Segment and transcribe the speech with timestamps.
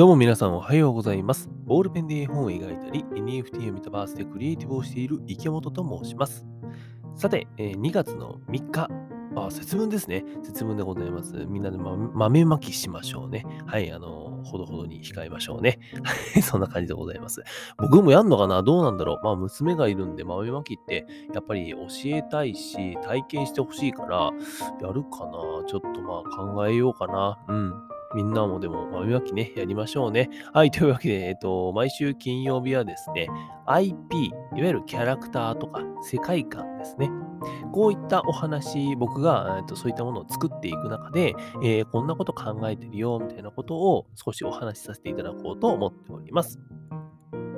[0.00, 1.50] どうも皆さんおはようございます。
[1.66, 6.46] ボールペンで絵本を描いたり、NFT やメタバースでクリエイティブをしている池本と申します。
[7.16, 8.88] さて、えー2月の3日、
[9.36, 10.24] あ、節分ですね。
[10.42, 11.44] 節分でございます。
[11.46, 13.44] みんなで、ま、豆まきしましょうね。
[13.66, 15.78] はい、あの、ほどほどに控えましょうね。
[16.42, 17.42] そんな感じでございます。
[17.76, 18.62] 僕もやんのかな？
[18.62, 19.20] どうなんだろう？
[19.22, 24.30] まあ、娘がいるんで、豆まきって、やっぱり教えたいし、体験してほしいから、
[24.80, 25.32] やるかな？
[25.68, 27.38] ちょっとまあ考えようかな。
[27.48, 27.74] うん。
[28.14, 30.30] みんなもでも豆まきね、やりましょうね。
[30.52, 33.28] はい、というわけで、えっと、毎週金曜日はですね、
[33.66, 37.10] IP、いわゆるキャラクターとか世界観ですね。
[37.72, 46.58] こういったお話、僕が、えっと、そういったものを作っていく中で、えーこんなこと考えてるよ、みたいなことを少しお話しさせていただこうと思っております。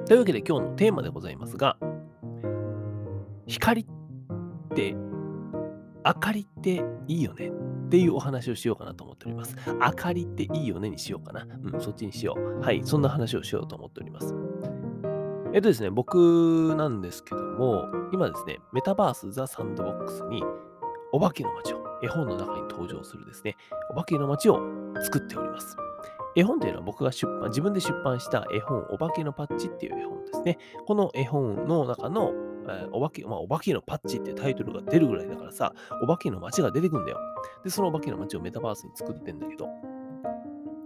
[0.06, 1.78] というわけで今日のテーマでございますが、
[3.47, 3.87] 光っ
[4.75, 4.95] て、
[6.05, 7.53] 明かりっていいよね
[7.92, 9.55] っていうお話をしようかなと思っております。
[9.66, 11.47] 明かりっていいよねにしようかな。
[11.62, 12.61] うん、そっちにしよう。
[12.61, 14.34] はい、そんな話をしようと思っております。
[15.53, 20.42] えっとですね、僕なんですけども、今ですね、メタバースザ・サンドボックスに、
[21.12, 23.58] お化けの街を、絵本の中に登場するですね、
[23.91, 24.58] お化けの街を
[25.02, 25.77] 作っております。
[26.34, 30.56] 絵本というのは僕が出版、自分で出版した絵本、お化けのパッチっていう絵本ですね。
[30.86, 32.33] この絵本の中の、
[32.68, 37.18] えーお化け、まあ、お化けのパッチってタイトルが出るぐらいだからさ、お化けの街が出てくんだよ。
[37.64, 39.68] で、そのお化けの街をメタバースに作ってんだけど、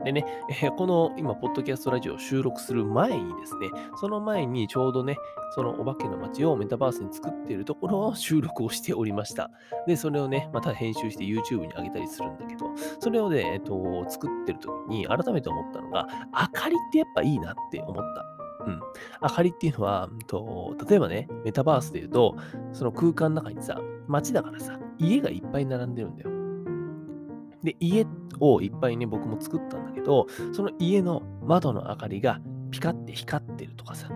[0.06, 5.18] でね、え ーこの今、ポッドキャストラジオを収録する前にですね、その前にちょうどね、
[5.50, 9.50] そのお化けの街をメタバースに作っているところを収録をしておりました。
[9.86, 12.66] で、それをね、また編集して YouTube に上げたりするんだけど、
[13.00, 18.35] それをね、えっと、作ってる時に改めて思ったのが、明かりってやっぱいいなって思った。
[18.66, 18.80] うん。
[19.22, 22.36] 明かりっていうのは、うんと、例えばね、メタバースで言うと、
[22.72, 26.30] その空間の中にさ、街だからさ、家がいっぱい並んでるんだよ。
[27.62, 28.06] で、家
[28.40, 34.10] をいっぱいね、僕も作ったんだけど、その家の窓の明かりがピカって光ってるとかさ。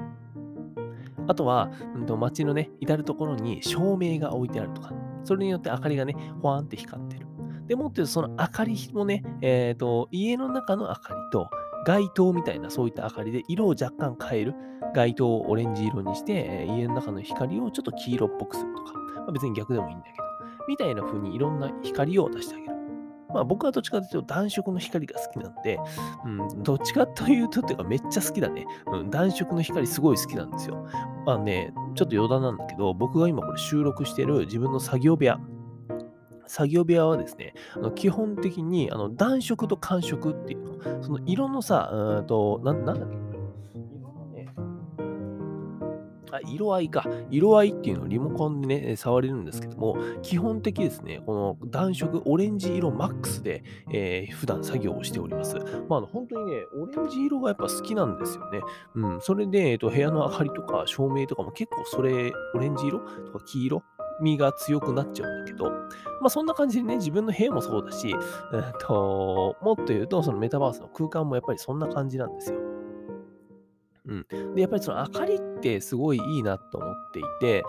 [1.26, 4.92] あとは、うんと街のね、至るところに照明が置いてあるとか。
[5.22, 7.26] それによって明かりがね、ほわーんって光ってる。
[7.66, 11.48] でもって言うとその明かりもね、えっ、と、家の中の明かりと、
[11.86, 14.54] 街灯みたいなそういった明かりで色を若干変える。
[14.94, 18.92] 街灯をオレンジ色にして、家の中の光をちょっと黄色っぽくするとか。
[19.16, 20.16] まあ、別に逆でもいいんだけど。
[20.68, 22.70] みたいな風にいろんな光を出してあげる。
[23.32, 25.78] まあ僕はどっちかというと暖色の光が好きなんで、
[26.24, 28.66] うん、どっちかというとっていうかめっちゃ好きだね。
[28.92, 30.86] うん、暖色の光すごい好きなんですよ。
[31.26, 35.38] まあね、ちょっと余談なんだけど、僕が今これ収録してる自分の作業部屋。
[36.50, 43.16] 作業部屋はですね、あの基本的にあの暖色と寒色っていうの、その色のさ、うんと、なんなんだっけ？
[43.96, 44.48] 色のね、
[46.32, 47.06] あ、色合いか。
[47.30, 53.62] 色合いっていうのをリモコンでね、触れるんですけども、基本的ですね、この暖色、オレンジ色マックスで、
[53.92, 55.54] えー普段作業をしております。
[55.88, 58.60] まあ、あの本当にね、オレンジ色がやっぱ好きなんですよね。
[58.96, 63.82] うん、それで、えっと、部屋の明かりとか照明とかも結構それ、オレンジ色とか黄色
[64.20, 65.70] 味が強くなっちゃうんだけど、
[66.20, 72.58] まあそんな感じでね、自分の部屋もそうだし、えっと、もっと言うと、そのメタバースの空間もやっぱりそんな感じなんですよ。
[74.06, 74.54] うん。
[74.54, 77.62] で、やっぱりその明かりってすごいいいなと思っていて、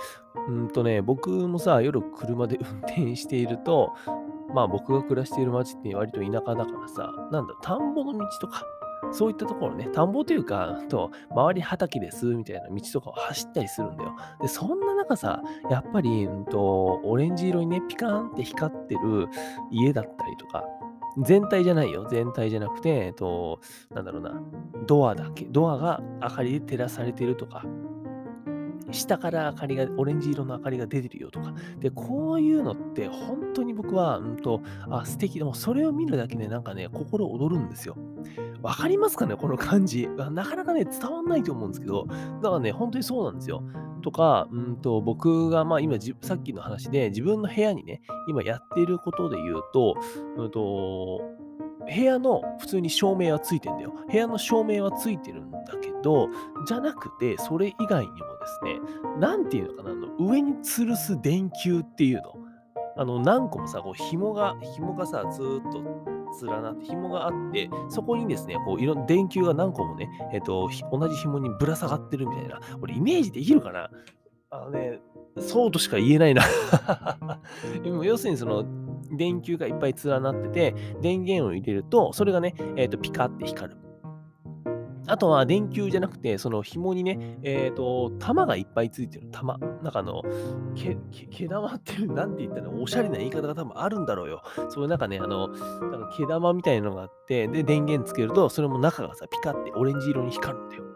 [0.48, 3.92] うんとね、僕もさ、夜車で 運転していると、
[4.54, 8.66] まあ僕が暮らしている街って割と田舎だからさ、なんだ、田んぼの道とか、
[9.12, 14.16] そういったところね、田んぼというか、と、周り畑ですみたいな道とかを走ったりするんだよ。
[14.42, 19.28] で、そんな中さ、やっぱり、うんと、オレンジ色にね、ピカーンって光ってる
[19.72, 20.64] 家だったりとか、
[21.18, 22.08] 全体じゃないよ。
[22.10, 24.42] 全体じゃなくて、えっと、なんだろうな、
[24.88, 27.66] ドアだけ、ドアが明かりで照らされてるとか、
[28.92, 31.54] 下から明かりが、オレンジ色の明かりが出てるよとか。
[31.80, 37.96] で、こういうのって本当に僕は、うんと、あ、素敵でもそれを見るだけでなんかね、心躍るんですよ。
[38.62, 40.08] わかりますかねこの感じ。
[40.08, 43.64] なかなかね、伝わんないと思うんですけど、だからね、本当にそうなんですよ。
[44.02, 49.96] とか、うんと、僕が、まあ今、さっきの話で自分の部屋にね、今やっていることで言うと、
[50.38, 51.22] うんと、
[51.86, 53.94] 部屋の普通に照明はついてんだよ。
[54.10, 56.30] 部屋の照明はついてるんだけど、
[56.68, 58.80] じゃなくて、それ以外にもですね、
[59.20, 62.36] なんていうのかな、上に吊るす電球っていうの。
[62.98, 72.60] あの、何個もさ、こう紐が、紐がさ、ずーっと連なって、紐があって、そこにですね、こう、いろんな電球が何個もね、えっ、と、同じ紐にぶら下がってるみたいな。
[72.82, 73.90] 俺、イメージできるかな？
[74.50, 75.00] あのね、
[75.40, 76.44] そうとしか言えないな。
[77.84, 78.66] でも要するにその、
[79.12, 83.91] 電球がいっぱい連なってて、電源を入れると、それがね、えっ、と、ピカって光る。
[85.08, 89.58] あとは電球じゃなくて、その紐にね、えっ、と、玉がいっぱいついてる玉。
[89.58, 90.22] なんかあの、
[90.76, 94.44] け、け毛玉っていう、なんて言ったら、おしゃれな言い方が多分あるんだろうよ。
[94.70, 100.91] そういうなんかね、あの、なんか毛玉みたいなのがあって、で、電源つけると、それも中がさ、ピカってオレンジ色に光るんだよ。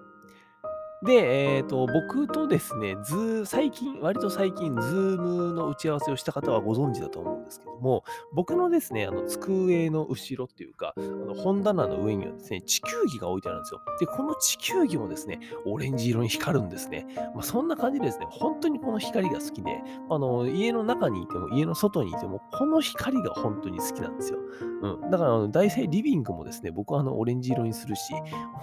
[1.04, 8.04] で、えっ、と、僕とですね、ズ最近、割と最近、ズームの打ち合わせをした方はご存知だと思うんですけども、
[8.34, 13.82] 僕のですね、あの、机の後ろっていうか、あの本棚の上にはですね、地球儀が置いてあるんですよ。
[14.00, 17.06] で、この地球儀もですね、オレンジ色に光るんですね。
[17.34, 24.40] まあ、そんな感じでですね、本当にこの光が好きで、あの、家の中にいても、家の外にいても、この光が本当に好きなんですよ。
[24.82, 25.12] うん。
[25.12, 28.14] だから、大体リビングもですね、僕はあの、オレンジ色にするし、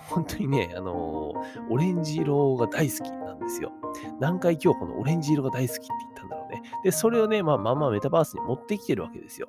[0.08, 1.32] 本当にね、あの
[1.70, 3.72] オレンジ色が大好きなんですよ。
[4.20, 6.62] 何回今日このオレンジ色が大好きって言ったんだろうね。
[6.82, 9.48] で、それをね、まあ、まあまメタバースに持ってきてるわけですよ。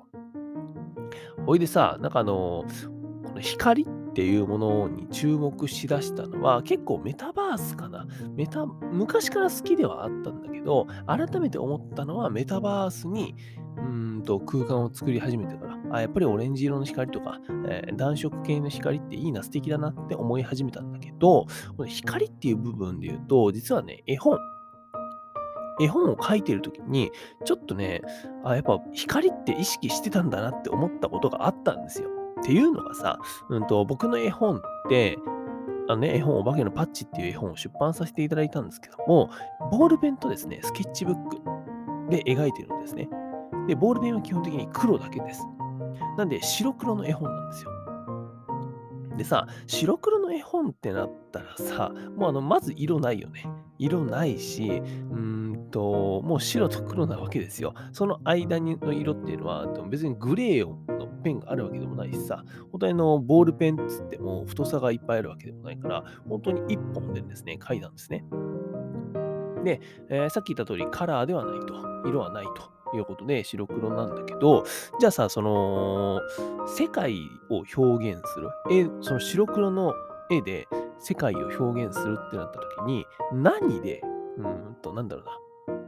[1.46, 2.64] ほいでさ、なんかあの
[3.24, 8.06] この光っていうものに注目しだしたのは結構メタバースかな。
[8.34, 13.34] メタ、昔から好きではあったんだけど、改めて思ったのはメタバースに
[13.76, 15.63] うんと空間を作り始めてか、
[15.94, 17.38] あやっぱりオレンジ色の光とか、
[17.68, 21.46] えー、暖色系の光っていいな、素敵だなって思い始めたんだけど、
[21.76, 24.38] この光っていう部分で言うと、実はね、絵本。
[25.80, 27.10] 絵本を書いてるときに、
[27.44, 28.02] ちょっとね、
[28.44, 32.08] あ、やっぱ光って意識してたんだなって思ったことがあったんですよ。
[32.40, 33.18] っていうのがさ、
[33.48, 35.16] うんと、僕の絵本って、
[35.88, 39.30] あのね、絵本、お化けのパッチっていう絵本を出版させていただいたんですけども、
[39.70, 41.36] ボールペンとですね、スケッチブック
[42.10, 43.08] で描いてるんですね。
[43.66, 45.44] で、ボールペンは基本的に黒だけです。
[46.16, 47.70] なんで、白黒の絵本なんですよ。
[49.16, 53.46] でさ、白黒の絵本ってなったらさ、もうあの、まず色ないよね。
[53.78, 57.74] 色ないし、うーんと、もう白と黒なわけですよ。
[57.92, 68.24] その間にの色っていうのは、別にグレーのペンがあるわけでもないしさ、本当にあのボールペンっつっても太さがいっぱいあるわけでもないから、本当に1本でですね、書いたんですね。
[69.64, 69.80] で、
[70.10, 72.73] えー、さっき言った通りカラーではないと、色はないと。
[72.96, 74.64] いうことで白黒なんだけど、
[74.98, 76.20] じゃあさ、その、
[76.66, 77.14] 世界
[77.50, 79.92] を表現する、絵、その白黒の
[80.30, 80.66] 絵で
[80.98, 84.00] 世界を表現するってなった時に、何で、
[84.38, 85.38] うんと、なんだろうな、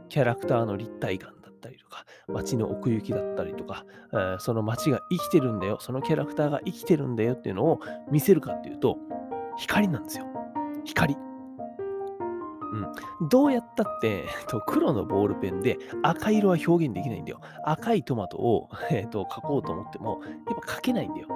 [0.09, 7.79] キャラクターの立体感だったりとか、街の奥行きだったりとか、えー、その街が生きてるんだよ、そのキャラクターが生きてるんだよっていうのを
[8.11, 8.97] 見せるかっていうと、
[9.57, 10.25] 光なんですよ。
[10.85, 11.26] 光。
[13.19, 13.29] うん。
[13.29, 17.41] どうやったって、えっと黒のボールペンで赤色は表現できないんだよ。
[17.63, 21.27] 赤いトマトを、 えー、と描こうと思っても、やっぱ描けないんだよ。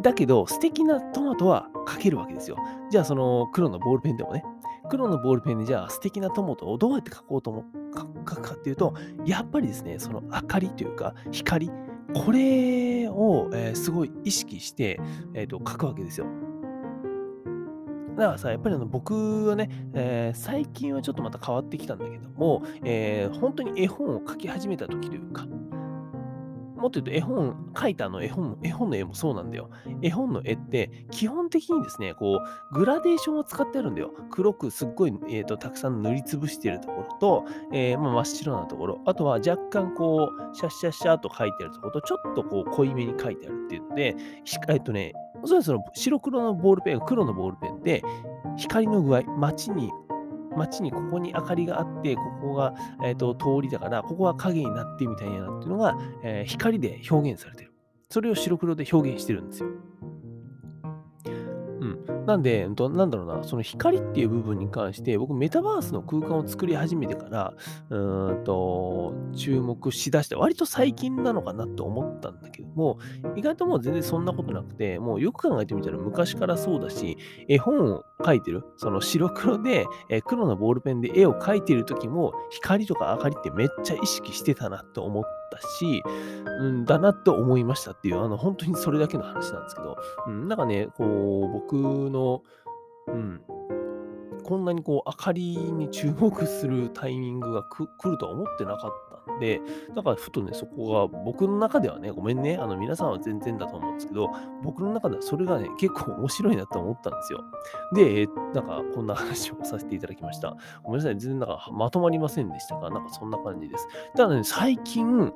[0.00, 2.56] だけど、素敵なトマトは描けるわけですよ。
[2.90, 4.44] じゃあ、その黒のボールペンでもね、
[4.90, 8.94] 黒のボールペンでじゃあ素敵なトマトをどうやって描こうと思描くかっていうと、
[9.24, 11.70] やっぱりですね、その明かりというか、光、
[12.14, 15.00] これを、えー、すごい意識して、
[15.34, 16.26] えーと描くわけですよ。
[18.16, 25.46] だからさ、やっぱりあの僕はね、えー、最近はちょっとまた変わってきたんだけども、えー、本当に絵本を描き始めた時というか、
[26.84, 29.70] もっと言うと絵本、描いたあの絵本、絵本の絵もそうなんだよ。
[30.02, 32.40] 絵本の絵って基本的にですね、こ
[32.72, 34.12] う、グラデーションを使ってあるんだよ。
[34.30, 44.16] 黒くすっごい、えーと、たくさん塗りつぶしているところと、えー、まあ、真っ白なところ、あとは若干こう、シャッシャッシャーと描いてあるところと、ちょっとこう、濃いめに描いてあるっていうので、
[44.68, 45.14] えっとね、
[45.46, 48.02] それその白黒のボールペン、黒のボールペンで、
[48.56, 49.90] 光の具合、街に、
[50.56, 52.74] 街にここに明かりがあって、ここが、
[53.04, 57.72] えーと、通りだから、ここは影になってみたいなっていうのが、えー、光で表現されてる。
[58.10, 59.68] それを白黒で表現してるんですよ。
[62.24, 62.26] うん。
[62.26, 67.54] なんで、なんだろうな、その光っていう部分に関して、僕、メタバースの空間を作り始めてから、
[67.90, 72.98] うーんと、注目しだして、割と最近なのかなって思ったんだけども、
[73.36, 77.16] 意外ともう全然そんなことなくて、もうよく考えてみたら昔からそうだし、
[77.48, 86.02] 絵本を描いてる、その白黒で、え黒のボールペンで絵を描いてる時も、光とか明かりってめっちゃ意識してたなと思ったし、
[86.60, 92.42] うん、だなって思いましたっていう、あの、本当にそれだけの話なんですけど、うん、なんかね、こう、僕の、
[93.08, 93.42] うん、
[94.44, 98.90] こんなにこう、明かりに注目するタイミングが来るとは思ってなかっ
[99.26, 99.60] たんで、
[99.94, 104.30] だからふとね、そこが僕の中ではね、ごめんね、あの、皆さんは全然だと思うんですけど、
[104.62, 107.42] 僕の中ではそれがね、結構面白いなと思ったんですよ。
[107.94, 110.56] で、なんか、こんな話をさせていただきました。
[110.82, 113.88] ごめんなさい、全然なんかまとまりませんでしたが、なんかそんな感じです。
[114.14, 115.32] ただね、最近、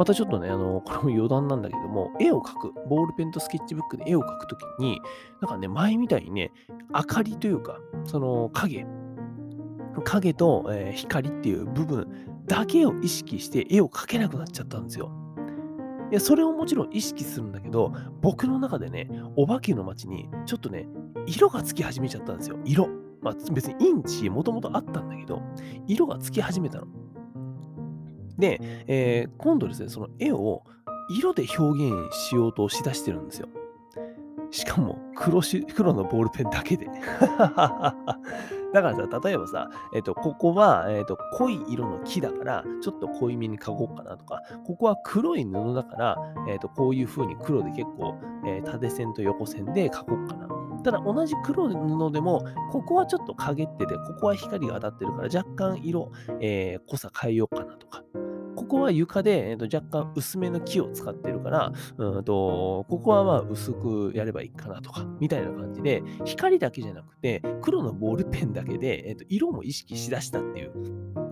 [0.00, 4.98] またちょっとね、あの、 これも余談なんだけども、絵を描く、ボールペンとスケッチブックで絵を描くときに、
[5.42, 6.52] なんかね、前みたいにね、
[6.94, 8.86] 明かりというか、その影、
[10.02, 12.08] 影と、えー、光っていう部分
[12.46, 15.12] だけを意識して絵を描けなくなっちゃったんですよ。
[16.10, 17.92] いや、それをもちろん意識するんだけど、
[18.22, 20.88] 僕の中でね、お化けの街に、ちょっとね、
[21.26, 22.56] 色がつき始めちゃったんですよ。
[22.64, 22.88] 色。
[23.20, 25.42] まあ、別にインチもともとあったんだけど、
[25.86, 26.86] 色がつき始めたの。
[28.40, 30.64] で、えー、今度ですね、その絵を
[31.10, 33.48] 色で表現しようとしだしてるんですよ。
[34.50, 36.86] しかも黒し、黒のボールペンだけで。
[38.72, 46.16] だからさ、例えばさ、えっ、ー、と、ここは、えっ、ー、と、濃い色の木だから、ちょっと濃いめに描こうかなとか、ここは黒い布だから、
[46.48, 48.14] えっ、ー、と、こういう風に黒で結構、
[48.46, 50.48] え縦線と横線で描こうかな。
[50.84, 58.04] ただ、同じ黒い布でも、ここはちょっと陰ってて、ここは光が当たってるから、若干色、え濃さ変えようかなとか。
[58.70, 71.29] ここは床で、えー、と若干薄めの木を使ってるから、うんとここはまあ薄くやればいいかなとか、みたいな感じで、光だけじゃなくて、黒のボールペンだけで、えー、と色も意識しだしたっていう。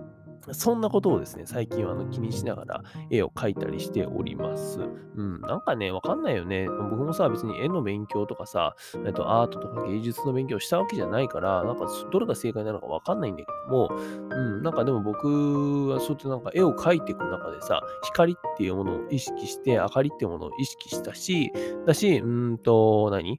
[0.53, 4.79] そんなことをですね、最近はあの気にしながら絵を描いたりしております。
[5.15, 6.67] うん、なんかね、わかんないよね。
[6.67, 8.75] 僕もさ、別に絵の勉強とかさ、
[9.05, 21.51] えっと、アートとか芸術の勉強したわけじゃないから、なんかどれが正解なのかわかんないんだけども、うん、なんかでも僕はそうやってなんか絵を描いていく中でさ、光っていうものを意識して、明かりっていうものを意識したし、
[21.85, 23.37] だし、うんと、何？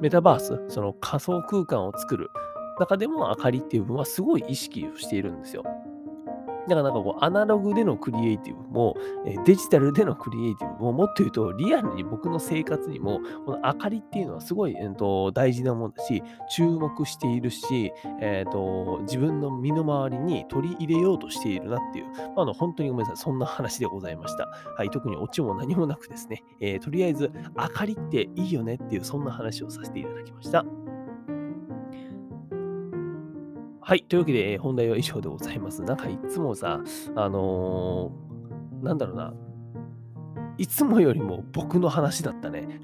[0.00, 2.28] メタバース、その仮想空間を作る
[2.78, 5.62] 中でも明かりっていう部分はすごい意識をしているんですよ。
[6.68, 8.96] だからなんかこう、アナログでのクリエイティブも、
[9.44, 22.06] デジタルでのクリエイティブも、もっと言うと、リアルに僕の生活にも、この明かりっていうのはすごい、えー、と大事なものだし、注目しているし、えーと、自分の身の回りに取り入れようとしているなっていう、
[22.36, 24.48] あの本当にごめんなさい、そんな話でございました。
[24.76, 30.64] はい、特にオチも何もなくですね、えー、とりあえず、明かりっていいよねっていう、そんな話をさせていただきました。
[33.86, 34.02] はい。
[34.04, 35.82] というわけで、本題は以上でございます。
[35.82, 36.80] なんかいつもさ、
[37.16, 39.34] あのー、なんだろうな。
[40.56, 42.80] いつもよりも僕の話だったね。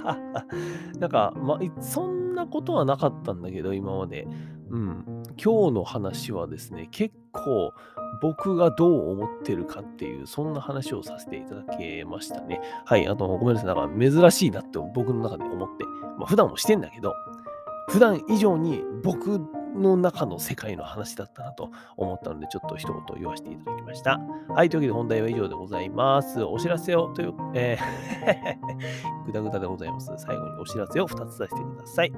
[1.00, 4.28] なんか、まそんなことはなかったんだけど、今まで。
[4.68, 5.22] うん。
[5.42, 7.72] 今日の話はですね、結構
[8.20, 12.60] 僕がどう思ってるかっていう、そんな話をさせていただけましたね。
[12.84, 13.08] はい。
[13.08, 13.74] あの、ごめんなさい。
[13.74, 15.86] なんか珍しいなって僕の中で思って。
[16.18, 17.14] まあ、普段もしてんだけど、
[17.88, 19.40] 普段以上に僕
[19.78, 24.20] の中の世界の話だったなと思ったので、ちょっと一言言わせていただきました。
[24.48, 26.42] はい、というわけで本題は以上でございます。
[26.42, 30.12] お知らせをという、えー ぐだぐだでございます。
[30.16, 32.12] 最後にお知らせを2つさせてください。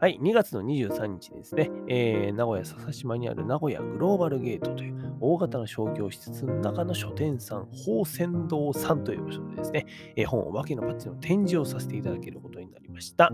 [0.00, 13.32] はい、2月の23日ですね、えー、名古屋笹島にある名古屋グローバルゲートという大型の商業施設の中の書店さん、宝泉堂さんという場所でですね、えー、本お化けのパッチの展示をさせていただけることになりました。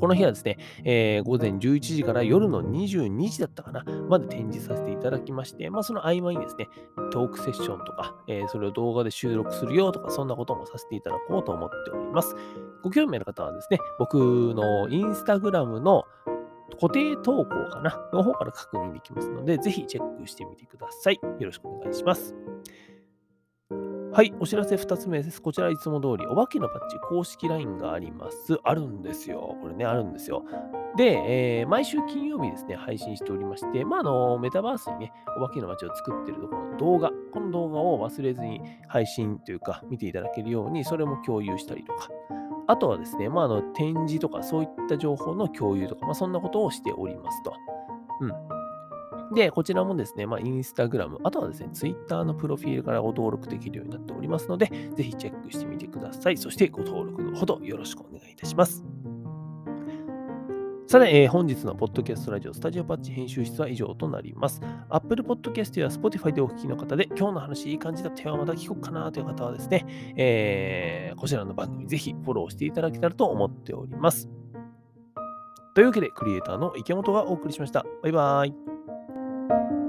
[0.00, 6.68] この日はですね、えー、午前11時から夜の22時だったかな、まで展示させていただきまして、まあ、その合間にですね、
[7.12, 12.34] トークセッションとか、えー、それを動画で収録するよとか、そんなこともさせていただこうと思っております。
[12.82, 16.04] ご興味ある方はですね、僕のインスタグラムの
[16.80, 21.20] 固定投稿かなの方から確認できますので、ぜひチェックしてみてください。
[21.22, 22.34] よろしくお願いします。
[24.12, 25.40] はい、お知らせ2つ目です。
[25.40, 28.58] こちらいつも通り、お化けのパッチ公式 LINE があります。
[28.64, 29.56] あるんですよ。
[29.62, 30.44] これね、あるんですよ。
[30.96, 42.08] で、えー、毎週金曜日ですね、配信しておりまして、まあ、あの、メタバースにね、お化けの街を作ってるところの動画、この動画を忘れずに配信というか、見ていただけるように、それも共有したりとか、
[42.66, 47.54] あとはですね、まあ、あの、展示とか、そういった情報の共有とか、まあ、そんなことをしておりますと。
[48.22, 48.49] うん。
[49.34, 56.36] で、こちらもですね、まあ、インスタグラム、あとはですね、ツイッターのプロフィールからご登録できるようになっておりますので、ぜひチェックしてみてください。
[56.36, 58.84] そしてご登録のほどよろしくお願いいたします。
[60.90, 64.60] さて、えー、本日のポッドキャストラジオスタジオパッチ編集室は以上となります。
[64.88, 74.28] Apple Podcast や Spotify でお聞きの方で、今日の話いい感じだったよ、また聞こうかなという方はですね、えー、こちらの番組ぜひフォローしていただけたらと思っております。
[75.76, 77.86] というわけで、クリエイターの池本がお送りしました。
[78.02, 78.69] バイバーイ。
[79.50, 79.79] Thank you.